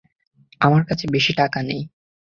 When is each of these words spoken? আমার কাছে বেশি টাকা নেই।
আমার 0.61 0.83
কাছে 0.85 1.05
বেশি 1.15 1.31
টাকা 1.33 1.59
নেই। 1.61 1.81